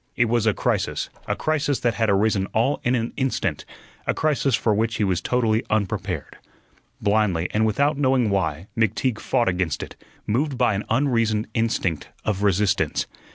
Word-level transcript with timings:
It 0.15 0.25
was 0.25 0.47
a 0.47 0.53
crisis 0.55 1.11
a 1.27 1.35
crisis 1.35 1.79
that 1.81 1.93
had 1.93 2.09
arisen 2.09 2.47
all 2.55 2.81
in 2.83 2.95
an 2.95 3.13
instant; 3.17 3.65
a 4.07 4.15
crisis 4.15 4.55
for 4.55 4.73
which 4.73 4.95
he 4.95 5.03
was 5.03 5.21
totally 5.21 5.63
unprepared. 5.69 6.37
Blindly, 6.99 7.47
and 7.51 7.67
without 7.67 7.99
knowing 7.99 8.31
why, 8.31 8.65
McTeague 8.75 9.19
fought 9.19 9.47
against 9.47 9.83
it, 9.83 9.95
moved 10.25 10.57
by 10.57 10.73
an 10.73 10.85
unreasoned 10.89 11.49
instinct 11.53 12.09
of 12.25 12.41
resistance. 12.41 13.05